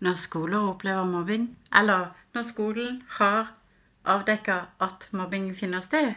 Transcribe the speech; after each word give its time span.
når 0.00 0.18
skoler 0.20 0.68
opplever 0.72 1.04
mobbing, 1.04 1.46
eller 1.80 2.10
når 2.34 2.42
skolen 2.50 3.02
har 3.18 3.52
avdekka 4.06 4.58
at 4.80 5.08
mobbing 5.12 5.48
finner 5.56 5.80
sted, 5.80 6.12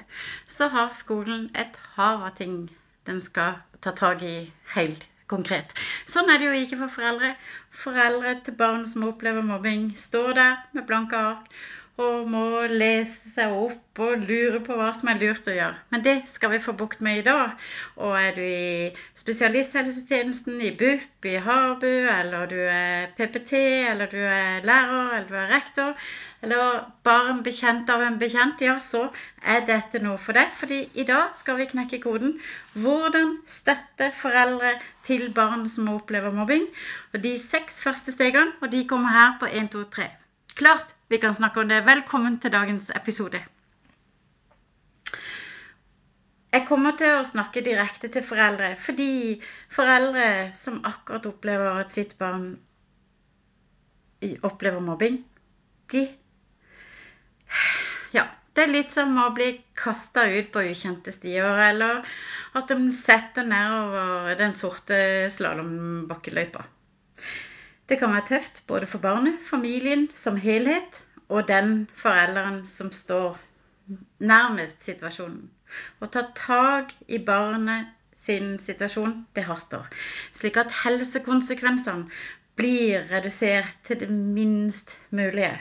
så 0.47 0.67
har 0.67 0.93
skolen 0.93 1.49
et 1.55 1.79
hav 1.95 2.25
av 2.27 2.35
ting 2.41 2.69
den 3.09 3.21
skal 3.25 3.57
ta 3.81 3.91
tak 3.95 4.21
i 4.21 4.51
helt 4.75 5.07
konkret. 5.29 5.73
Sånn 6.09 6.29
er 6.29 6.41
det 6.41 6.49
jo 6.49 6.61
ikke 6.63 6.79
for 6.83 6.95
foreldre. 6.99 7.33
Foreldre 7.83 8.35
til 8.45 8.57
barn 8.59 8.85
som 8.89 9.07
opplever 9.09 9.45
mobbing, 9.45 9.91
står 9.97 10.33
der 10.37 10.55
med 10.73 10.87
blanke 10.89 11.17
ark 11.31 11.53
og 11.99 12.29
må 12.31 12.43
lese 12.71 13.29
seg 13.33 13.51
opp 13.51 13.99
og 13.99 14.21
lure 14.23 14.61
på 14.63 14.75
hva 14.79 14.89
som 14.95 15.09
er 15.11 15.19
lurt 15.19 15.47
å 15.51 15.55
gjøre. 15.55 15.75
Men 15.91 16.03
det 16.05 16.15
skal 16.31 16.53
vi 16.53 16.61
få 16.63 16.73
bukt 16.79 17.01
med 17.03 17.19
i 17.19 17.25
dag. 17.25 17.55
Og 17.99 18.13
er 18.15 18.31
du 18.37 18.41
i 18.43 18.91
spesialisthelsetjenesten, 19.19 20.61
i 20.63 20.71
BUP, 20.79 21.27
i 21.27 21.35
Harbu, 21.43 21.89
eller 22.13 22.47
du 22.51 22.55
er 22.61 23.11
PPT, 23.17 23.53
eller 23.91 24.11
du 24.13 24.19
er 24.21 24.63
lærer, 24.67 25.17
eller 25.17 25.27
du 25.27 25.35
er 25.41 25.51
rektor, 25.51 26.07
eller 26.45 26.85
bare 27.03 27.33
en 27.33 27.43
bekjent 27.43 27.91
av 27.91 28.05
en 28.05 28.19
bekjent, 28.21 28.63
ja, 28.63 28.77
så 28.79 29.09
er 29.43 29.67
dette 29.67 29.99
noe 30.05 30.21
for 30.21 30.39
deg. 30.39 30.55
Fordi 30.61 30.79
i 31.03 31.07
dag 31.09 31.35
skal 31.35 31.59
vi 31.59 31.67
knekke 31.73 31.99
koden. 32.05 32.37
Hvordan 32.79 33.35
støtte 33.59 34.13
foreldre 34.21 34.77
til 35.03 35.27
barn 35.35 35.67
som 35.69 35.91
opplever 35.91 36.31
mobbing. 36.31 36.63
Og 37.11 37.23
de 37.27 37.35
seks 37.41 37.83
første 37.83 38.15
stegene, 38.15 38.55
og 38.61 38.71
de 38.71 38.85
kommer 38.87 39.11
her 39.15 39.37
på 39.43 39.51
1, 39.51 39.71
2, 39.75 39.85
3. 39.99 40.09
Klart 40.59 40.85
vi 41.07 41.17
kan 41.17 41.35
snakke 41.35 41.59
om 41.59 41.67
det. 41.67 41.81
Velkommen 41.87 42.33
til 42.43 42.51
dagens 42.51 42.89
episode. 42.91 43.39
Jeg 46.51 46.65
kommer 46.67 46.97
til 46.99 47.13
å 47.15 47.27
snakke 47.29 47.61
direkte 47.63 48.09
til 48.11 48.25
foreldre, 48.27 48.73
fordi 48.75 49.37
foreldre 49.71 50.25
som 50.59 50.81
akkurat 50.89 51.29
opplever 51.29 51.79
at 51.79 51.95
sitt 51.95 52.17
barn 52.19 52.49
opplever 54.49 54.83
mobbing, 54.83 55.21
de 55.93 56.01
Ja, 58.17 58.25
det 58.51 58.65
er 58.65 58.73
litt 58.73 58.91
som 58.91 59.15
å 59.15 59.29
bli 59.37 59.53
kasta 59.79 60.25
ut 60.27 60.51
på 60.51 60.65
ukjente 60.73 61.13
stier, 61.15 61.47
eller 61.69 62.03
at 62.59 62.75
de 62.75 62.91
setter 62.99 63.47
nedover 63.47 64.35
den 64.43 64.57
sorte 64.59 64.99
slalåmbakkeløypa. 65.37 66.67
Det 67.89 67.97
kan 67.97 68.11
være 68.13 68.27
tøft 68.27 68.63
både 68.67 68.85
for 68.85 69.01
barnet, 69.01 69.39
familien 69.41 70.07
som 70.15 70.35
helhet 70.37 71.03
og 71.29 71.47
den 71.47 71.87
forelderen 71.93 72.65
som 72.69 72.91
står 72.93 73.39
nærmest 74.21 74.83
situasjonen. 74.85 75.47
Å 76.01 76.09
ta 76.13 76.23
tak 76.37 76.93
i 77.07 77.17
barnet 77.25 77.89
sin 78.19 78.57
situasjon, 78.61 79.15
det 79.35 79.45
haster. 79.47 79.87
Slik 80.35 80.59
at 80.61 80.73
helsekonsekvensene 80.83 82.05
blir 82.59 83.05
redusert 83.09 83.77
til 83.87 84.01
det 84.03 84.09
minst 84.11 84.97
mulige. 85.15 85.55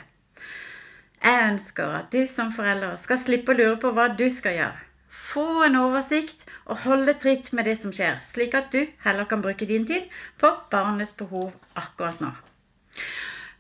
Jeg 1.23 1.49
ønsker 1.53 1.97
at 2.01 2.13
du 2.13 2.27
som 2.31 2.53
forelder 2.55 2.97
skal 3.01 3.21
slippe 3.21 3.55
å 3.55 3.59
lure 3.59 3.81
på 3.83 3.93
hva 3.95 4.09
du 4.21 4.27
skal 4.33 4.57
gjøre. 4.59 4.85
Få 5.09 5.47
en 5.67 5.81
oversikt 5.81 6.48
og 6.69 6.83
holde 6.85 7.15
tritt 7.17 7.53
med 7.57 7.65
det 7.69 7.79
som 7.81 7.93
skjer, 7.95 8.19
slik 8.21 8.55
at 8.59 8.69
du 8.75 8.83
heller 9.05 9.29
kan 9.29 9.43
bruke 9.45 9.69
din 9.69 9.87
tid 9.89 10.05
på 10.41 10.51
barnets 10.73 11.15
behov 11.17 11.55
akkurat 11.81 12.21
nå. 12.21 12.33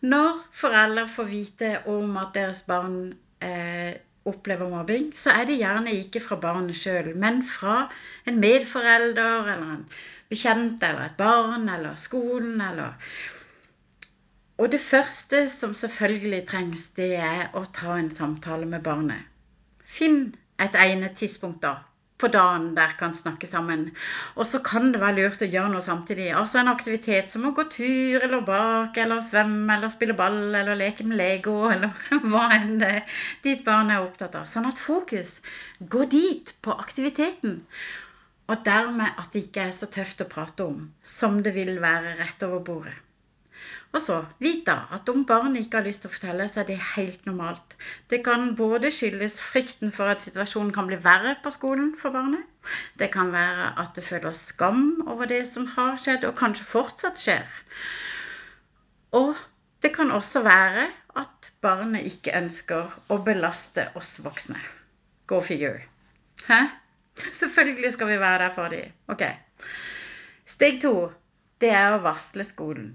Når 0.08 0.36
foreldre 0.54 1.06
får 1.10 1.30
vite 1.30 1.70
om 1.90 2.18
at 2.20 2.36
deres 2.36 2.60
barn 2.68 2.98
eh, 3.42 3.96
opplever 4.28 4.68
mobbing, 4.70 5.08
så 5.16 5.32
er 5.40 5.48
det 5.48 5.58
gjerne 5.58 5.96
ikke 6.02 6.22
fra 6.22 6.38
barnet 6.42 6.76
sjøl, 6.76 7.14
men 7.16 7.40
fra 7.46 7.88
en 8.28 8.38
medforelder 8.42 9.50
eller 9.54 9.72
en 9.78 9.88
bekjent 10.28 10.84
eller 10.84 11.08
et 11.08 11.18
barn 11.18 11.68
eller 11.72 11.96
skolen 11.96 12.60
eller 12.60 12.94
Og 14.58 14.72
det 14.72 14.80
første 14.80 15.48
som 15.48 15.74
selvfølgelig 15.74 16.46
trengs, 16.46 16.88
det 16.98 17.14
er 17.16 17.50
å 17.54 17.62
ta 17.72 17.94
en 17.96 18.10
samtale 18.10 18.66
med 18.66 18.82
barnet. 18.82 19.22
Finn 19.86 20.34
et 20.58 20.74
egnet 20.74 21.14
tidspunkt, 21.16 21.62
da 21.62 21.76
på 22.18 22.28
dagen 22.34 22.72
der 22.76 22.94
kan 22.98 23.14
snakke 23.14 23.46
sammen. 23.46 23.84
Og 24.34 24.46
så 24.50 24.60
kan 24.64 24.90
det 24.92 25.00
være 25.02 25.16
lurt 25.18 25.44
å 25.44 25.48
gjøre 25.48 25.72
noe 25.72 25.84
samtidig. 25.86 26.28
Altså 26.34 26.60
en 26.60 26.72
aktivitet 26.72 27.30
som 27.32 27.46
å 27.46 27.54
gå 27.56 27.64
tur 27.72 28.26
eller 28.26 28.44
bake 28.48 29.04
eller 29.04 29.22
svømme 29.24 29.76
eller 29.76 29.94
spille 29.94 30.16
ball 30.18 30.40
eller 30.50 30.78
leke 30.78 31.06
med 31.06 31.20
Lego 31.20 31.56
eller 31.70 31.94
hva 32.30 32.48
enn 32.58 32.78
det 32.82 32.94
ditt 33.46 33.64
barn 33.66 33.94
er 33.94 34.04
opptatt 34.04 34.38
av. 34.40 34.50
Sånn 34.50 34.68
at 34.70 34.82
fokus 34.82 35.38
går 35.78 36.12
dit, 36.14 36.54
på 36.62 36.74
aktiviteten. 36.74 37.60
Og 38.48 38.64
dermed 38.66 39.20
at 39.20 39.30
det 39.34 39.44
ikke 39.46 39.68
er 39.68 39.76
så 39.76 39.86
tøft 39.92 40.24
å 40.24 40.30
prate 40.30 40.66
om 40.66 40.88
som 41.04 41.42
det 41.44 41.54
vil 41.54 41.76
være 41.84 42.16
rett 42.18 42.48
over 42.48 42.64
bordet. 42.64 42.96
Og 43.96 44.02
så, 44.04 44.18
vit 44.42 44.66
da 44.66 44.76
at 44.94 45.08
om 45.08 45.24
barnet 45.28 45.62
ikke 45.64 45.80
har 45.80 45.86
lyst 45.86 46.04
til 46.04 46.10
å 46.10 46.14
fortelle, 46.14 46.46
så 46.50 46.60
er 46.62 46.68
det 46.68 46.78
helt 46.94 47.24
normalt. 47.28 47.76
Det 48.12 48.20
kan 48.26 48.52
både 48.58 48.90
skyldes 48.92 49.38
frykten 49.40 49.92
for 49.94 50.12
at 50.12 50.24
situasjonen 50.26 50.74
kan 50.76 50.90
bli 50.90 50.98
verre 51.04 51.36
på 51.44 51.52
skolen 51.54 51.94
for 52.00 52.14
barnet. 52.14 52.44
Det 53.00 53.08
kan 53.14 53.32
være 53.32 53.72
at 53.80 53.94
det 53.96 54.04
føler 54.04 54.36
skam 54.36 54.82
over 55.06 55.30
det 55.30 55.44
som 55.48 55.66
har 55.76 55.96
skjedd, 56.00 56.26
og 56.28 56.36
kanskje 56.40 56.68
fortsatt 56.68 57.22
skjer. 57.22 57.46
Og 59.16 59.32
det 59.82 59.94
kan 59.96 60.12
også 60.12 60.42
være 60.44 60.88
at 61.18 61.52
barnet 61.64 62.06
ikke 62.10 62.36
ønsker 62.36 62.92
å 63.08 63.20
belaste 63.24 63.88
oss 63.98 64.18
voksne. 64.24 64.60
Go 65.26 65.40
figure. 65.44 65.80
Hæ? 66.48 66.60
Selvfølgelig 67.32 67.92
skal 67.92 68.12
vi 68.12 68.20
være 68.20 68.44
der 68.44 68.54
for 68.54 68.68
dem. 68.68 68.92
Ok. 69.08 69.24
Steg 70.46 70.80
to, 70.82 71.10
det 71.60 71.72
er 71.74 71.96
å 71.96 72.02
varsle 72.04 72.46
skolen. 72.46 72.92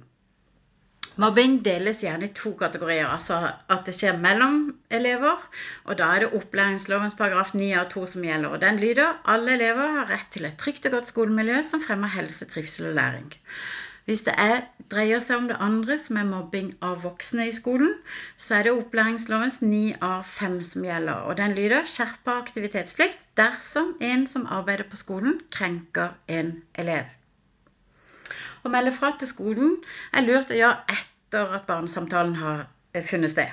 Mobbing 1.22 1.60
deles 1.62 2.00
gjerne 2.02 2.26
i 2.26 2.34
to 2.34 2.56
kategorier. 2.58 3.06
Altså 3.06 3.36
at 3.70 3.86
det 3.86 3.94
skjer 3.94 4.18
mellom 4.22 4.56
elever, 4.90 5.44
og 5.86 6.00
da 6.00 6.08
er 6.16 6.24
det 6.24 6.34
opplæringslovens 6.40 7.18
paragraf 7.20 7.54
9 7.54 7.70
av 7.78 7.92
2 7.94 8.06
som 8.16 8.26
gjelder. 8.26 8.56
Og 8.56 8.64
den 8.64 8.82
lyder 8.82 9.20
alle 9.30 9.54
elever 9.60 9.94
har 10.00 10.10
rett 10.10 10.32
til 10.34 10.50
et 10.50 10.58
trygt 10.58 10.90
og 10.90 10.98
godt 10.98 11.14
skolemiljø 11.14 11.62
som 11.70 11.86
fremmer 11.86 12.10
helse, 12.16 12.50
trivsel 12.50 12.90
og 12.90 12.98
læring. 12.98 13.30
Hvis 14.10 14.26
det 14.26 14.34
er, 14.42 14.66
dreier 14.92 15.22
seg 15.24 15.38
om 15.38 15.46
det 15.52 15.62
andre, 15.64 15.96
som 16.02 16.18
er 16.20 16.28
mobbing 16.28 16.74
av 16.84 17.06
voksne 17.06 17.46
i 17.48 17.56
skolen, 17.56 17.94
så 18.36 18.58
er 18.58 18.68
det 18.68 18.74
opplæringslovens 18.76 19.62
9 19.62 19.84
av 20.04 20.26
5 20.28 20.60
som 20.74 20.90
gjelder. 20.90 21.24
Og 21.30 21.38
den 21.40 21.56
lyder 21.56 21.88
skjerpa 21.88 22.40
aktivitetsplikt 22.42 23.22
dersom 23.40 23.94
en 24.02 24.26
som 24.28 24.50
arbeider 24.50 24.90
på 24.90 25.00
skolen, 25.00 25.40
krenker 25.54 26.18
en 26.28 26.58
elev. 26.74 27.06
Å 28.64 28.72
melde 28.72 28.94
fra 28.96 29.12
til 29.20 29.30
skolen 29.30 29.76
er 30.16 30.26
lurt 30.28 30.52
å 30.54 30.60
gjøre 30.60 30.96
etter 30.96 31.58
at 31.58 31.68
barnesamtalen 31.68 32.38
har 32.40 32.64
eh, 32.94 33.04
funnet 33.04 33.34
sted. 33.34 33.52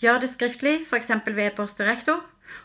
Gjør 0.00 0.20
det 0.22 0.30
skriftlig, 0.32 0.74
f.eks. 0.86 1.10
ved 1.26 1.46
e-post 1.46 1.78
til 1.78 1.88
rektor. 1.88 2.20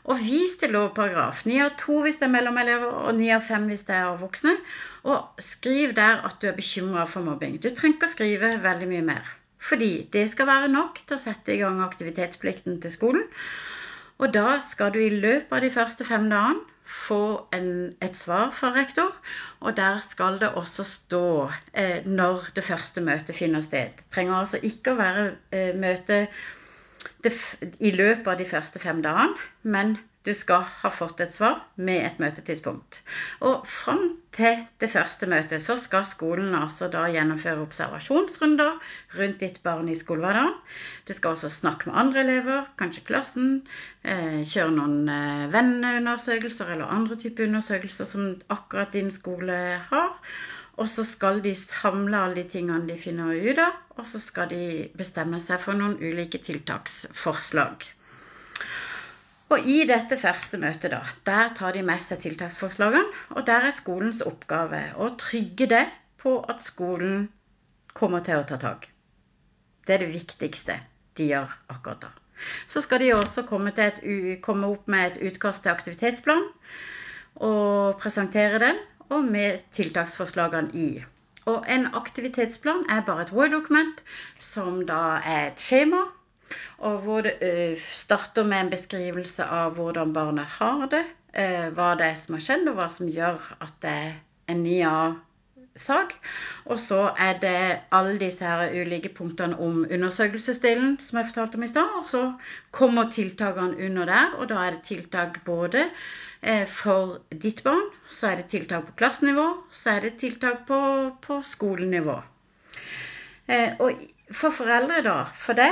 Og 0.09 0.21
vis 0.21 0.55
til 0.61 0.73
lovparagraf 0.73 1.44
9 1.45 1.57
av 1.65 1.73
2 1.81 1.95
hvis 2.05 2.19
det 2.21 2.27
er 2.27 2.33
mellomelever, 2.33 2.94
og 3.05 3.17
9 3.19 3.31
av 3.35 3.44
5 3.49 3.67
hvis 3.69 3.85
det 3.88 3.95
er 3.97 4.19
voksne. 4.21 4.55
Og 5.05 5.41
skriv 5.44 5.94
der 5.97 6.23
at 6.27 6.39
du 6.41 6.49
er 6.49 6.57
bekymra 6.57 7.05
for 7.09 7.25
mobbing. 7.27 7.59
Du 7.61 7.69
trenger 7.69 7.99
ikke 7.99 8.09
å 8.09 8.15
skrive 8.15 8.53
veldig 8.63 8.89
mye 8.91 9.05
mer. 9.11 9.33
Fordi 9.65 9.91
det 10.13 10.27
skal 10.31 10.49
være 10.49 10.71
nok 10.73 11.01
til 11.03 11.17
å 11.17 11.21
sette 11.21 11.53
i 11.53 11.59
gang 11.61 11.81
aktivitetsplikten 11.85 12.81
til 12.83 12.94
skolen. 12.94 13.27
Og 14.19 14.31
da 14.33 14.59
skal 14.65 14.94
du 14.95 14.99
i 15.01 15.11
løpet 15.13 15.53
av 15.55 15.63
de 15.63 15.73
første 15.73 16.07
fem 16.07 16.27
dagene 16.31 16.75
få 16.85 17.47
en, 17.53 17.96
et 18.01 18.18
svar 18.18 18.51
fra 18.53 18.72
rektor, 18.75 19.13
og 19.59 19.78
der 19.78 20.00
skal 20.06 20.40
det 20.41 20.51
også 20.53 20.85
stå 20.88 21.50
eh, 21.73 22.06
når 22.06 22.51
det 22.56 22.63
første 22.63 23.01
møtet 23.01 23.35
finner 23.35 23.66
sted. 23.66 23.96
Det 23.97 24.09
trenger 24.13 24.40
altså 24.41 24.62
ikke 24.62 24.94
å 24.94 25.00
være 25.00 25.25
eh, 25.51 25.72
møte 25.78 26.25
det, 27.25 27.34
i 27.79 27.91
løpet 27.95 28.28
av 28.28 28.38
de 28.41 28.50
første 28.50 28.81
fem 28.81 29.01
dagene, 29.06 29.34
men 29.63 29.97
du 30.25 30.34
skal 30.34 30.63
ha 30.81 30.90
fått 30.90 31.22
et 31.22 31.34
svar 31.34 31.59
med 31.78 32.02
et 32.02 32.22
møtetidspunkt. 32.22 33.02
Og 33.46 33.66
fram 33.69 34.02
til 34.36 34.63
det 34.81 34.90
første 34.91 35.30
møtet 35.30 35.62
så 35.63 35.75
skal 35.80 36.08
skolen 36.09 36.56
altså 36.58 36.90
da 36.94 37.03
gjennomføre 37.13 37.62
observasjonsrunder 37.63 38.80
rundt 39.19 39.39
ditt 39.44 39.62
barn 39.68 39.92
i 39.92 39.98
skolehverdagen. 40.00 40.57
Det 41.06 41.18
skal 41.19 41.38
også 41.38 41.51
snakke 41.54 41.92
med 41.92 42.00
andre 42.01 42.24
elever, 42.25 42.66
kanskje 42.81 43.06
klassen, 43.06 43.54
eh, 44.04 44.42
kjøre 44.42 44.74
noen 44.80 45.13
eh, 45.13 45.45
venneundersøkelser 45.54 46.74
eller 46.74 46.92
andre 46.98 47.19
typer 47.21 47.45
undersøkelser 47.45 48.10
som 48.10 48.33
akkurat 48.50 48.98
din 48.98 49.13
skole 49.13 49.60
har. 49.92 50.19
Og 50.75 50.89
så 50.92 51.06
skal 51.07 51.39
de 51.44 51.54
samle 51.56 52.18
alle 52.19 52.42
de 52.42 52.50
tingene 52.57 52.89
de 52.89 52.98
finner 53.00 53.31
ut 53.31 53.62
av, 53.63 53.78
og 53.95 54.10
så 54.10 54.19
skal 54.19 54.50
de 54.51 54.89
bestemme 54.98 55.39
seg 55.39 55.62
for 55.63 55.78
noen 55.78 55.95
ulike 56.01 56.42
tiltaksforslag. 56.44 57.86
Og 59.53 59.68
i 59.69 59.83
dette 59.86 60.18
første 60.18 60.57
møtet, 60.57 60.89
da, 60.92 61.03
der 61.27 61.51
tar 61.57 61.75
de 61.75 61.83
med 61.86 62.01
seg 62.01 62.24
tiltaksforslagene. 62.24 63.06
Og 63.38 63.45
der 63.47 63.68
er 63.69 63.75
skolens 63.75 64.24
oppgave 64.25 64.81
å 64.97 65.12
trygge 65.21 65.69
det 65.69 65.86
på 66.21 66.39
at 66.50 66.65
skolen 66.65 67.27
kommer 67.94 68.25
til 68.25 68.42
å 68.42 68.47
ta 68.50 68.57
tak. 68.62 68.89
Det 69.86 69.95
er 69.95 70.06
det 70.06 70.13
viktigste 70.15 70.80
de 71.18 71.30
gjør 71.30 71.51
akkurat 71.69 72.07
da. 72.07 72.12
Så 72.68 72.81
skal 72.83 73.00
de 73.00 73.13
også 73.15 73.45
komme, 73.47 73.71
et, 73.80 74.01
komme 74.44 74.68
opp 74.74 74.89
med 74.92 75.13
et 75.13 75.21
utkast 75.30 75.63
til 75.63 75.71
aktivitetsplan 75.71 76.44
og 77.45 78.01
presentere 78.01 78.59
den, 78.63 78.81
og 79.13 79.30
med 79.30 79.62
tiltaksforslagene 79.77 80.74
i. 80.74 80.89
Og 81.45 81.65
en 81.69 81.86
aktivitetsplan 81.94 82.88
er 82.89 83.06
bare 83.06 83.27
et 83.27 83.33
Word-dokument 83.36 84.01
som 84.42 84.81
da 84.89 85.19
er 85.21 85.51
et 85.51 85.62
skjema, 85.62 86.01
og 86.77 86.97
hvor 87.06 87.25
det 87.25 87.77
starter 87.81 88.47
med 88.47 88.65
en 88.65 88.74
beskrivelse 88.74 89.45
av 89.45 89.77
hvordan 89.77 90.13
barnet 90.15 90.57
har 90.59 90.88
det, 90.92 91.06
hva 91.75 91.94
det 92.00 92.09
er 92.12 92.19
som 92.19 92.38
har 92.38 92.44
skjedd, 92.45 92.68
og 92.71 92.77
hva 92.80 92.89
som 92.94 93.12
gjør 93.12 93.47
at 93.63 93.80
det 93.83 93.94
er 93.94 94.12
en 94.53 94.62
ny 94.63 94.77
sak. 95.75 96.13
Og 96.65 96.80
så 96.80 97.00
er 97.19 97.39
det 97.42 97.57
alle 97.95 98.19
disse 98.19 98.45
her 98.47 98.71
ulike 98.71 99.12
punktene 99.15 99.57
om 99.59 99.81
undersøkelsesdelen 99.83 100.95
som 101.03 101.19
jeg 101.19 101.31
fortalte 101.31 101.59
om 101.59 101.65
i 101.68 101.71
stad. 101.71 101.97
Og 102.00 102.07
så 102.07 102.21
kommer 102.71 103.12
tiltakene 103.12 103.75
under 103.88 104.07
der, 104.12 104.38
og 104.39 104.50
da 104.51 104.62
er 104.63 104.77
det 104.77 104.86
tiltak 104.88 105.42
både 105.47 105.89
for 106.69 107.19
ditt 107.42 107.63
barn, 107.65 107.88
så 108.12 108.27
er 108.30 108.44
det 108.44 108.51
tiltak 108.51 108.86
på 108.86 108.97
klassenivå, 109.00 109.47
så 109.74 109.95
er 109.95 110.06
det 110.06 110.18
tiltak 110.21 110.68
på, 110.68 110.77
på 111.21 111.39
skolenivå. 111.42 112.19
Og 113.81 114.03
for 114.31 114.53
foreldre, 114.53 115.01
da, 115.06 115.15
for 115.33 115.57
det, 115.57 115.71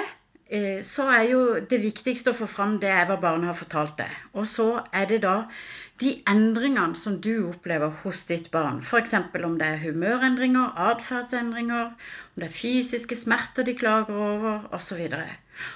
så 0.85 1.07
er 1.09 1.23
jo 1.31 1.39
det 1.69 1.79
viktigste 1.81 2.29
å 2.29 2.37
få 2.37 2.45
fram 2.49 2.75
det 2.81 2.93
hva 3.09 3.15
barnet 3.21 3.49
har 3.49 3.57
fortalt 3.57 3.95
deg. 3.97 4.11
Og 4.37 4.45
så 4.49 4.67
er 4.93 5.07
det 5.09 5.23
da 5.23 5.47
de 6.01 6.11
endringene 6.29 6.97
som 6.99 7.15
du 7.25 7.47
opplever 7.47 7.93
hos 8.03 8.23
ditt 8.29 8.49
barn, 8.53 8.81
f.eks. 8.83 9.15
om 9.17 9.57
det 9.59 9.67
er 9.67 9.81
humørendringer, 9.81 10.75
atferdsendringer, 10.91 11.93
om 12.33 12.43
det 12.43 12.49
er 12.49 12.55
fysiske 12.55 13.17
smerter 13.17 13.65
de 13.65 13.75
klager 13.77 14.17
over, 14.17 14.67
osv. 14.73 15.01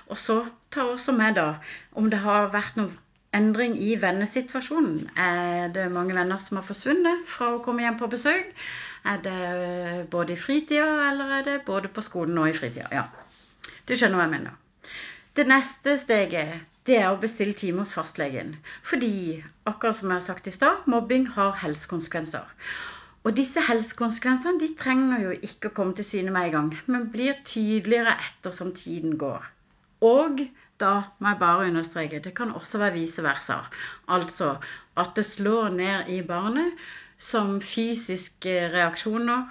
Og 0.10 0.18
så 0.18 0.40
ta 0.74 0.86
også 0.92 1.16
med 1.18 1.38
da 1.38 1.48
om 1.94 2.10
det 2.14 2.22
har 2.26 2.52
vært 2.54 2.78
noen 2.78 2.94
endring 3.38 3.78
i 3.82 3.96
vennesituasjonen. 4.02 5.08
Er 5.18 5.74
det 5.74 5.90
mange 5.94 6.16
venner 6.18 6.42
som 6.42 6.62
har 6.62 6.68
forsvunnet 6.68 7.26
fra 7.30 7.54
å 7.56 7.64
komme 7.66 7.86
hjem 7.86 8.00
på 8.00 8.10
besøk? 8.14 8.54
Er 9.08 9.22
det 9.24 10.08
både 10.12 10.34
i 10.34 10.40
fritida, 10.40 10.88
eller 11.10 11.40
er 11.40 11.50
det 11.50 11.58
både 11.66 11.92
på 11.94 12.04
skolen 12.06 12.38
og 12.42 12.50
i 12.52 12.58
fritida? 12.58 12.90
Ja, 12.92 13.06
du 13.88 13.96
skjønner 13.96 14.20
hva 14.20 14.28
jeg 14.28 14.40
mener. 14.40 14.64
Det 15.38 15.44
neste 15.46 15.94
steget 16.02 16.62
det 16.90 16.96
er 16.98 17.12
å 17.12 17.20
bestille 17.22 17.54
time 17.54 17.84
hos 17.84 17.92
fastlegen. 17.94 18.56
Fordi, 18.90 19.38
akkurat 19.70 19.98
som 19.98 20.10
jeg 20.10 20.18
har 20.18 20.24
sagt 20.26 20.48
i 20.50 20.54
stad, 20.56 20.86
mobbing 20.90 21.28
har 21.36 21.52
helsekonsekvenser. 21.62 22.48
Og 23.22 23.36
disse 23.38 23.62
helsekonsekvensene 23.68 24.58
de 24.64 24.70
trenger 24.80 25.26
jo 25.26 25.34
ikke 25.46 25.70
å 25.70 25.76
komme 25.78 25.94
til 26.00 26.08
syne 26.08 26.34
med 26.34 26.48
en 26.48 26.56
gang, 26.56 26.72
men 26.88 27.06
blir 27.14 27.38
tydeligere 27.46 28.16
ettersom 28.24 28.72
tiden 28.80 29.14
går. 29.22 29.46
Og 30.10 30.42
da 30.82 30.94
må 31.20 31.34
jeg 31.34 31.40
bare 31.44 31.68
understreke, 31.70 32.22
det 32.24 32.34
kan 32.38 32.56
også 32.58 32.82
være 32.82 32.96
vice 32.96 33.26
versa. 33.26 33.60
Altså 34.18 34.56
at 34.98 35.12
det 35.20 35.26
slår 35.28 35.76
ned 35.76 36.10
i 36.16 36.24
barnet 36.26 36.82
som 37.30 37.60
fysiske 37.62 38.56
reaksjoner 38.74 39.46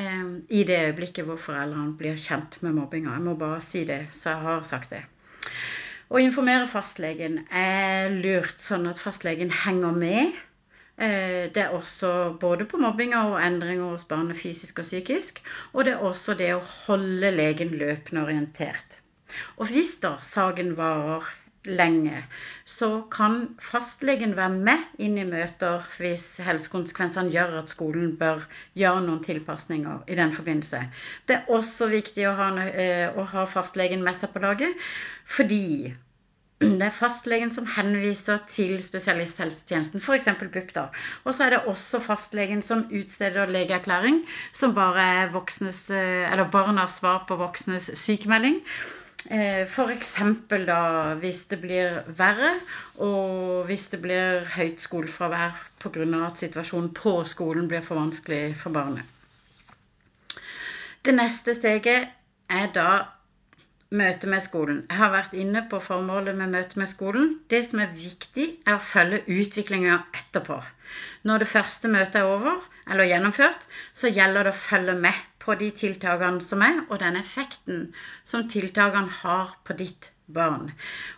eh, 0.00 0.26
i 0.50 0.64
det 0.66 0.80
øyeblikket 0.88 1.30
hvor 1.30 1.38
foreldrene 1.46 1.94
blir 2.00 2.18
kjent 2.18 2.58
med 2.66 2.74
mobbinga. 2.80 3.14
Jeg 3.14 3.26
må 3.28 3.36
bare 3.38 3.62
si 3.62 3.84
det, 3.86 4.00
så 4.14 4.34
jeg 4.34 4.44
har 4.48 4.66
sagt 4.72 4.96
det. 4.96 5.04
Å 6.08 6.20
informere 6.24 6.64
fastlegen 6.70 7.34
er 7.52 8.08
lurt, 8.12 8.56
sånn 8.64 8.86
at 8.88 9.00
fastlegen 9.02 9.50
henger 9.52 9.92
med. 9.92 10.38
Eh, 10.96 11.50
det 11.52 11.60
er 11.66 11.74
også 11.76 12.12
både 12.40 12.64
på 12.70 12.80
mobbinger 12.80 13.34
og 13.34 13.42
endringer 13.44 13.92
hos 13.92 14.06
barnet 14.08 14.40
fysisk 14.40 14.80
og 14.80 14.88
psykisk. 14.88 15.42
Og 15.74 15.84
det 15.84 15.92
er 15.94 16.06
også 16.08 16.36
det 16.38 16.48
å 16.54 16.64
holde 16.64 17.34
legen 17.34 17.76
løpende 17.82 18.24
orientert. 18.24 18.96
Og 19.60 19.68
hvis 19.68 19.98
da 20.00 20.14
saken 20.24 20.72
varer 20.78 21.28
lenge, 21.68 22.22
så 22.64 22.88
kan 23.12 23.38
fastlegen 23.60 24.34
være 24.36 24.56
med 24.68 24.98
inn 25.04 25.18
i 25.20 25.26
møter 25.28 25.84
hvis 25.98 26.26
helsekonsekvensene 26.46 27.32
gjør 27.34 27.58
at 27.62 27.72
skolen 27.72 28.16
bør 28.20 28.44
gjøre 28.78 29.04
noen 29.06 29.22
tilpasninger 29.24 30.04
i 30.08 30.18
den 30.18 30.34
forbindelse. 30.34 30.82
Det 31.28 31.38
er 31.38 31.54
også 31.58 31.90
viktig 31.92 32.28
å 32.28 32.34
ha, 32.40 32.50
eh, 32.66 33.06
å 33.12 33.24
ha 33.34 33.46
fastlegen 33.48 34.04
med 34.04 34.18
seg 34.20 34.34
på 34.34 34.44
laget, 34.44 34.88
fordi 35.38 35.94
det 36.60 36.82
er 36.82 36.94
fastlegen 36.94 37.52
som 37.54 37.66
henviser 37.70 38.40
til 38.50 38.72
spesialisthelsetjenesten, 38.82 40.02
f.eks. 40.02 40.30
BUP. 40.40 40.72
da. 40.74 40.88
Og 41.24 41.34
så 41.34 41.44
er 41.44 41.54
det 41.54 41.60
også 41.70 42.00
fastlegen 42.02 42.64
som 42.66 42.82
utsteder 42.90 43.46
legeerklæring, 43.54 44.24
som 44.52 44.74
bare 44.74 45.04
er 45.20 45.30
voksnes, 45.34 45.84
eller 45.90 46.50
barnas 46.50 46.98
svar 46.98 47.24
på 47.28 47.38
voksnes 47.38 47.92
sykemelding. 47.94 48.58
Eh, 49.26 49.66
F.eks. 49.66 50.14
da 50.66 51.14
hvis 51.18 51.44
det 51.50 51.58
blir 51.60 51.98
verre, 52.16 52.52
og 53.02 53.66
hvis 53.66 53.88
det 53.92 54.00
blir 54.04 54.46
høyt 54.54 54.80
skolefravær 54.80 55.58
pga. 55.82 56.06
at 56.26 56.38
situasjonen 56.38 56.94
på 56.94 57.24
skolen 57.24 57.68
blir 57.68 57.82
for 57.82 57.98
vanskelig 57.98 58.56
for 58.56 58.70
barnet. 58.70 59.04
Det 61.04 61.14
neste 61.14 61.54
steget 61.54 62.08
er 62.50 62.72
da 62.74 62.88
møte 63.90 64.28
med 64.28 64.42
skolen. 64.44 64.86
Jeg 64.88 64.96
har 64.96 65.12
vært 65.12 65.34
inne 65.34 65.64
på 65.68 65.80
formålet 65.80 66.36
med 66.36 66.52
møte 66.54 66.78
med 66.78 66.88
skolen. 66.88 67.40
Det 67.50 67.64
som 67.66 67.80
er 67.80 67.94
viktig, 67.96 68.48
er 68.66 68.76
å 68.76 68.84
følge 68.84 69.24
utviklinga 69.26 70.02
etterpå. 70.14 70.60
Når 71.24 71.38
det 71.38 71.48
første 71.48 71.88
møtet 71.88 72.20
er 72.20 72.28
over, 72.28 72.60
eller 72.88 73.08
gjennomført, 73.08 73.66
så 73.94 74.12
gjelder 74.12 74.48
det 74.48 74.54
å 74.54 74.60
følge 74.60 74.94
med 75.00 75.24
på 75.42 75.56
de 75.60 75.70
tiltakene 75.82 76.44
som 76.44 76.62
er, 76.66 76.84
og 76.88 77.00
den 77.02 77.18
effekten 77.20 77.88
som 78.26 78.48
tiltakene 78.50 79.20
har 79.22 79.56
på 79.64 79.76
ditt 79.78 80.10
barn. 80.28 80.68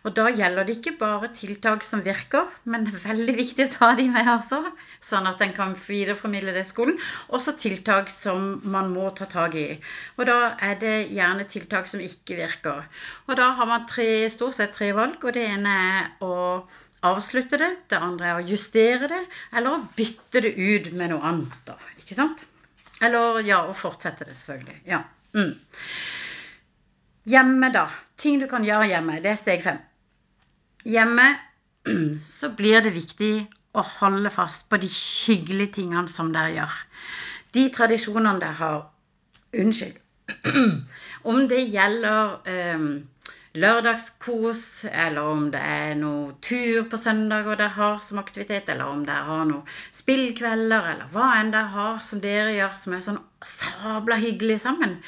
Og 0.05 0.15
da 0.15 0.29
gjelder 0.31 0.67
det 0.67 0.77
ikke 0.79 0.97
bare 1.01 1.31
tiltak 1.35 1.85
som 1.87 2.03
virker, 2.07 2.47
men 2.71 2.87
det 2.87 2.95
er 2.95 3.07
veldig 3.09 3.35
viktig 3.39 3.67
å 3.67 3.73
ta 3.75 3.89
de 3.99 4.07
med 4.13 4.29
også, 4.31 4.61
sånn 5.03 5.27
at 5.31 5.43
en 5.45 5.55
kan 5.57 5.75
videreformidle 5.75 6.55
det 6.55 6.65
i 6.67 6.69
skolen. 6.69 7.01
Også 7.35 7.57
tiltak 7.59 8.13
som 8.15 8.61
man 8.71 8.93
må 8.95 9.11
ta 9.19 9.27
tak 9.31 9.57
i. 9.59 9.67
Og 10.19 10.29
da 10.31 10.39
er 10.63 10.79
det 10.83 10.95
gjerne 11.17 11.49
tiltak 11.51 11.91
som 11.91 12.05
ikke 12.05 12.39
virker. 12.39 12.87
Og 13.27 13.35
da 13.41 13.51
har 13.59 13.71
man 13.71 13.89
tre, 13.91 14.29
stort 14.31 14.61
sett 14.61 14.77
tre 14.79 14.93
valg, 14.97 15.19
og 15.25 15.35
det 15.35 15.49
ene 15.57 15.75
er 15.89 16.15
å 16.25 16.37
avslutte 17.07 17.59
det, 17.61 17.71
det 17.91 17.99
andre 17.99 18.31
er 18.31 18.39
å 18.39 18.47
justere 18.47 19.09
det, 19.11 19.21
eller 19.57 19.75
å 19.75 19.85
bytte 19.97 20.45
det 20.45 20.55
ut 20.55 20.93
med 20.93 21.15
noe 21.15 21.25
annet. 21.33 21.61
da, 21.67 21.79
ikke 21.99 22.19
sant? 22.19 22.45
Eller 23.01 23.41
ja, 23.47 23.63
å 23.65 23.77
fortsette 23.77 24.27
det, 24.29 24.37
selvfølgelig. 24.37 24.81
Ja. 24.89 25.03
Mm. 25.35 25.55
Hjemme, 27.31 27.71
da. 27.73 27.87
Ting 28.21 28.41
du 28.41 28.47
kan 28.51 28.65
gjøre 28.67 28.91
hjemme. 28.91 29.21
Det 29.25 29.33
er 29.33 29.41
steg 29.41 29.65
fem. 29.65 29.81
Hjemme 30.89 31.31
så 32.25 32.53
blir 32.57 32.85
det 32.85 32.93
viktig 32.97 33.35
å 33.77 33.85
holde 33.87 34.33
fast 34.35 34.69
på 34.71 34.81
de 34.83 34.89
hyggelige 34.91 35.79
tingene 35.81 36.11
som 36.11 36.33
dere 36.35 36.55
gjør. 36.57 36.79
De 37.55 37.67
tradisjonene 37.75 38.41
dere 38.43 38.59
har. 38.59 38.81
Unnskyld. 39.61 39.97
Om 41.31 41.47
det 41.51 41.65
gjelder 41.73 42.37
um, 42.77 42.91
lørdagskos, 43.59 44.85
eller 44.87 45.27
om 45.27 45.49
det 45.51 45.61
er 45.61 45.97
noe 45.99 46.37
tur 46.45 46.85
på 46.91 46.99
søndag 47.01 47.49
og 47.49 47.59
dere 47.59 47.75
har 47.75 47.99
som 48.05 48.21
aktivitet, 48.23 48.69
eller 48.71 48.93
om 48.93 49.03
dere 49.07 49.27
har 49.27 49.49
noen 49.49 49.73
spillkvelder, 49.97 50.93
eller 50.93 51.11
hva 51.15 51.33
enn 51.41 51.51
dere 51.55 51.73
har 51.75 51.99
som 52.07 52.23
dere 52.23 52.55
gjør 52.55 52.77
som 52.79 52.95
er 52.95 53.05
sånn 53.09 53.21
sabla 53.47 54.21
hyggelig 54.21 54.61
sammen. 54.63 54.99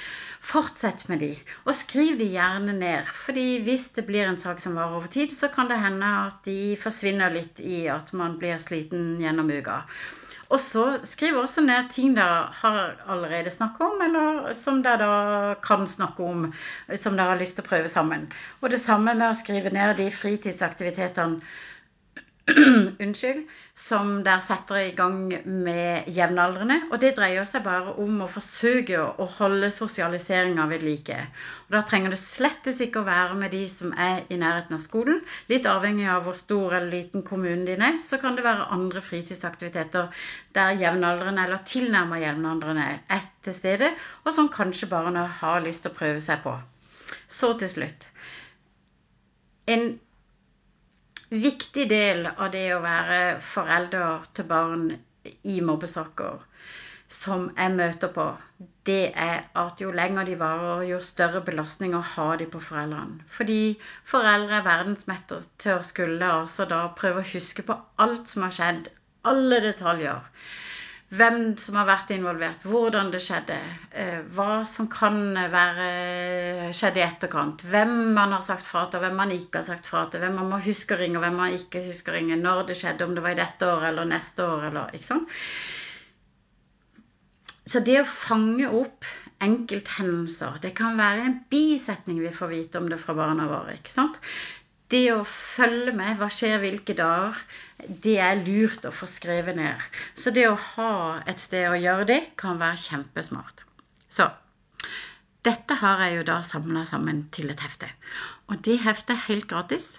Fortsett 0.43 1.05
med 1.07 1.21
de, 1.23 1.31
og 1.63 1.77
skriv 1.79 2.17
de 2.19 2.27
gjerne 2.33 2.75
ned. 2.75 3.07
fordi 3.15 3.61
hvis 3.63 3.93
det 3.95 4.07
blir 4.09 4.27
en 4.27 4.41
sak 4.41 4.59
som 4.61 4.75
varer 4.75 4.97
over 4.97 5.07
tid, 5.07 5.31
så 5.31 5.49
kan 5.49 5.71
det 5.71 5.79
hende 5.79 6.09
at 6.27 6.43
de 6.45 6.75
forsvinner 6.83 7.31
litt 7.31 7.61
i 7.61 7.87
at 7.87 8.11
man 8.13 8.39
blir 8.43 8.59
sliten 8.59 9.21
gjennom 9.23 9.55
uka. 9.55 9.85
Og 10.52 10.61
så 10.61 10.82
skriv 11.09 11.38
også 11.40 11.62
ned 11.64 11.87
ting 11.94 12.12
dere 12.16 12.50
har 12.61 12.99
allerede 13.09 13.50
snakket 13.50 13.87
om, 13.87 14.02
eller 14.04 14.52
som 14.56 14.82
dere 14.85 15.00
da 15.00 15.54
kan 15.64 15.87
snakke 15.88 16.26
om, 16.28 16.47
som 17.00 17.16
dere 17.16 17.32
har 17.32 17.40
lyst 17.40 17.56
til 17.56 17.64
å 17.64 17.71
prøve 17.71 17.92
sammen. 17.92 18.26
Og 18.61 18.68
det 18.75 18.82
samme 18.82 19.14
med 19.16 19.30
å 19.30 19.38
skrive 19.38 19.73
ned 19.73 19.97
de 19.97 20.11
fritidsaktivitetene 20.12 21.40
unnskyld, 23.05 23.45
som 23.75 24.25
der 24.27 24.41
setter 24.43 24.81
i 24.81 24.95
gang 24.99 25.29
med 25.45 26.09
jevnaldrende. 26.11 26.79
Og 26.91 26.99
det 27.03 27.13
dreier 27.15 27.47
seg 27.47 27.63
bare 27.63 27.95
om 28.03 28.25
å 28.25 28.29
forsøke 28.31 28.99
å 28.99 29.27
holde 29.37 29.71
sosialiseringa 29.71 30.67
ved 30.73 30.83
like. 30.87 31.19
Og 31.69 31.77
da 31.77 31.85
trenger 31.87 32.15
det 32.15 32.21
slettes 32.21 32.83
ikke 32.83 33.03
å 33.03 33.07
være 33.07 33.39
med 33.39 33.55
de 33.55 33.63
som 33.71 33.95
er 33.95 34.25
i 34.27 34.41
nærheten 34.43 34.79
av 34.79 34.83
skolen. 34.83 35.23
Litt 35.53 35.71
avhengig 35.71 36.11
av 36.11 36.27
hvor 36.27 36.39
stor 36.39 36.75
eller 36.81 36.91
liten 36.91 37.23
kommunen 37.27 37.65
din 37.69 37.87
er, 37.87 38.03
så 38.03 38.19
kan 38.23 38.39
det 38.39 38.47
være 38.47 38.71
andre 38.75 39.05
fritidsaktiviteter 39.07 40.27
der 40.59 40.79
jevnaldrende 40.83 41.47
eller 41.47 41.63
tilnærma 41.69 42.19
jevnaldrende 42.23 42.89
er 43.07 43.27
til 43.47 43.55
stede, 43.55 43.95
og 44.27 44.35
som 44.35 44.51
kanskje 44.53 44.91
barna 44.91 45.29
har 45.41 45.63
lyst 45.63 45.87
til 45.87 45.95
å 45.95 45.99
prøve 45.99 46.23
seg 46.23 46.43
på. 46.43 46.59
Så 47.31 47.55
til 47.61 47.71
slutt. 47.71 48.09
En 49.71 49.93
viktig 51.33 51.89
del 51.91 52.27
av 52.33 52.51
det 52.53 52.67
å 52.77 52.83
være 52.85 53.21
forelder 53.41 54.27
til 54.37 54.49
barn 54.51 54.89
i 55.49 55.61
mobbesaker 55.65 56.43
som 57.12 57.43
jeg 57.57 57.73
møter 57.77 58.11
på, 58.17 58.25
det 58.89 59.12
er 59.25 59.43
at 59.62 59.81
jo 59.85 59.91
lenger 59.95 60.25
de 60.29 60.37
varer, 60.41 60.85
jo 60.89 61.01
større 61.05 61.43
belastninger 61.45 62.05
har 62.15 62.39
de 62.41 62.47
på 62.55 62.61
foreldrene. 62.67 63.21
Fordi 63.37 63.59
foreldre 64.09 64.59
er 64.61 64.67
verdensmester 64.67 65.45
til 65.62 65.77
å 65.77 65.87
skulle 65.87 66.31
altså 66.41 66.67
da 66.71 66.87
prøve 67.01 67.21
å 67.23 67.31
huske 67.35 67.67
på 67.69 67.77
alt 68.05 68.33
som 68.33 68.47
har 68.47 68.57
skjedd, 68.57 68.89
alle 69.29 69.61
detaljer. 69.67 70.25
Hvem 71.12 71.40
som 71.61 71.76
har 71.76 71.88
vært 71.88 72.12
involvert, 72.14 72.64
hvordan 72.64 73.11
det 73.12 73.21
skjedde, 73.21 73.59
eh, 73.90 74.21
hva 74.33 74.62
som 74.69 74.88
kan 74.92 75.19
være 75.52 76.71
skjedd 76.76 76.97
i 76.97 77.04
etterkant, 77.04 77.64
hvem 77.69 77.92
man 78.16 78.33
har 78.33 78.45
sagt 78.47 78.64
fra 78.64 78.87
til, 78.88 79.02
hvem 79.04 79.19
man 79.21 79.35
ikke 79.35 79.61
har 79.61 79.66
sagt 79.66 79.90
fra 79.90 80.07
til, 80.09 80.25
hvem 80.25 80.38
man 80.40 80.49
må 80.54 80.61
huske 80.64 80.97
å 80.97 81.00
ringe, 81.02 81.21
hvem 81.21 81.37
man 81.37 81.59
ikke 81.59 81.85
husker 81.85 82.14
å 82.14 82.16
ringe, 82.16 82.40
når 82.40 82.64
det 82.71 82.78
skjedde, 82.81 83.04
om 83.04 83.16
det 83.16 83.25
var 83.26 83.37
i 83.37 83.40
dette 83.42 83.69
året 83.69 83.90
eller 83.90 84.09
neste 84.09 84.47
år, 84.47 84.69
eller 84.71 84.97
ikke 84.97 85.11
sant. 85.11 85.37
Så 87.62 87.85
det 87.85 88.00
å 88.00 88.09
fange 88.09 88.73
opp 88.73 89.07
enkelthendelser, 89.42 90.59
det 90.64 90.73
kan 90.78 90.97
være 90.99 91.26
en 91.26 91.38
bisetning 91.52 92.23
vi 92.23 92.33
får 92.35 92.50
vite 92.50 92.81
om 92.81 92.88
det 92.90 92.99
fra 93.02 93.14
barna 93.19 93.47
våre. 93.50 93.76
ikke 93.76 93.92
sant? 93.92 94.19
Det 94.93 95.07
å 95.15 95.23
følge 95.29 95.95
med, 95.97 96.17
hva 96.21 96.29
skjer 96.33 96.61
hvilke 96.63 96.95
dager, 96.99 97.39
det 98.05 98.19
er 98.23 98.43
lurt 98.45 98.85
å 98.87 98.93
få 98.95 99.09
skrevet 99.11 99.57
ned. 99.59 99.89
Så 100.15 100.33
det 100.37 100.47
å 100.51 100.59
ha 100.75 100.93
et 101.29 101.43
sted 101.43 101.71
å 101.71 101.81
gjøre 101.81 102.09
det, 102.13 102.21
kan 102.41 102.61
være 102.61 102.81
kjempesmart. 102.85 103.65
Så 104.13 104.29
dette 105.47 105.75
har 105.81 106.05
jeg 106.05 106.21
jo 106.21 106.27
da 106.29 106.37
samla 106.47 106.85
sammen 106.87 107.25
til 107.35 107.51
et 107.51 107.63
hefte. 107.65 107.89
Og 108.47 108.61
det 108.67 108.79
heftet 108.85 109.25
helt 109.27 109.49
gratis. 109.51 109.97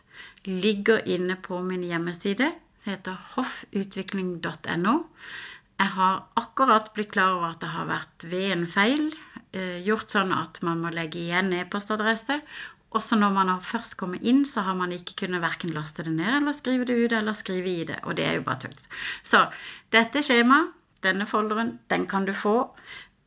Ligger 0.48 1.04
inne 1.10 1.36
på 1.36 1.60
min 1.66 1.84
hjemmeside. 1.88 2.54
Det 2.84 2.94
heter 2.94 3.18
hoffutvikling.no. 3.34 4.96
Jeg 5.82 5.92
har 5.98 6.22
akkurat 6.40 6.92
blitt 6.96 7.12
klar 7.12 7.36
over 7.36 7.50
at 7.50 7.60
det 7.64 7.72
har 7.74 7.90
vært 7.90 8.26
ved 8.32 8.52
en 8.54 8.66
feil 8.70 9.08
eh, 9.52 9.82
gjort 9.84 10.14
sånn 10.14 10.32
at 10.36 10.62
man 10.64 10.84
må 10.84 10.94
legge 10.96 11.20
igjen 11.20 11.52
e-postadresse. 11.58 12.38
Også 12.94 13.18
når 13.18 13.34
man 13.34 13.50
har 13.50 13.66
først 13.66 13.96
kommet 13.98 14.22
inn, 14.22 14.44
så 14.46 14.62
har 14.68 14.78
man 14.78 14.94
ikke 14.94 15.16
kunnet 15.24 15.42
verken 15.42 15.74
laste 15.74 16.06
det 16.06 16.14
ned 16.14 16.30
eller 16.38 16.54
skrive 16.54 16.86
det 16.90 16.98
ut 17.00 17.16
eller 17.18 17.34
skrive 17.38 17.72
i 17.72 17.88
det. 17.90 18.00
Og 18.04 18.18
det 18.18 18.28
er 18.28 18.38
jo 18.38 18.46
bare 18.46 18.68
tull. 18.68 18.76
Så 19.26 19.48
dette 19.94 20.22
skjemaet, 20.26 20.72
denne 21.04 21.26
folderen, 21.28 21.78
den 21.92 22.06
kan 22.08 22.28
du 22.30 22.34
få. 22.38 22.56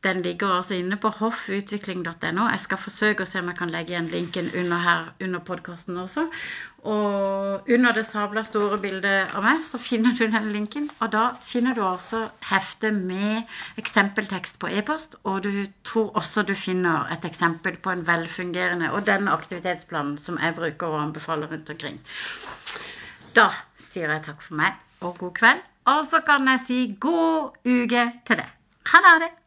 Den 0.05 0.21
ligger 0.21 0.51
altså 0.53 0.75
inne 0.77 0.97
på 1.01 1.09
hoffutvikling.no. 1.09 2.43
Jeg 2.51 2.59
skal 2.61 2.77
forsøke 2.77 3.25
å 3.25 3.29
se 3.29 3.39
om 3.41 3.47
jeg 3.49 3.57
kan 3.57 3.71
legge 3.73 3.95
igjen 3.95 4.09
linken 4.11 4.49
under 4.53 4.83
her 4.83 5.07
under 5.25 5.41
podkasten 5.47 5.97
også. 5.97 6.27
Og 6.87 7.71
under 7.73 7.95
det 7.97 8.03
sabla 8.05 8.43
store 8.45 8.77
bildet 8.83 9.33
av 9.33 9.41
meg 9.43 9.63
så 9.65 9.79
finner 9.81 10.13
du 10.19 10.27
den 10.29 10.51
linken. 10.53 10.85
Og 11.01 11.09
da 11.15 11.23
finner 11.41 11.73
du 11.73 11.81
også 11.81 12.21
heftet 12.51 12.93
med 13.09 13.49
eksempeltekst 13.81 14.59
på 14.61 14.69
e-post. 14.69 15.17
Og 15.25 15.41
du 15.47 15.65
tror 15.87 16.13
også 16.21 16.45
du 16.45 16.53
finner 16.53 17.09
et 17.17 17.25
eksempel 17.25 17.81
på 17.81 17.95
en 17.95 18.05
velfungerende 18.07 18.91
og 18.93 19.07
den 19.09 19.27
aktivitetsplanen 19.33 20.21
som 20.21 20.37
jeg 20.43 20.55
bruker 20.59 20.93
og 20.93 21.01
anbefaler 21.07 21.49
rundt 21.51 21.73
omkring. 21.73 21.97
Da 23.33 23.49
sier 23.81 24.13
jeg 24.13 24.27
takk 24.29 24.45
for 24.45 24.61
meg 24.61 24.77
og 25.01 25.17
god 25.25 25.35
kveld. 25.41 25.67
Og 25.89 26.05
så 26.05 26.21
kan 26.21 26.47
jeg 26.53 26.63
si 26.67 26.79
god 27.01 27.59
uke 27.65 28.07
til 28.29 28.45
deg. 28.45 28.55
Ha 28.93 29.17
det! 29.25 29.46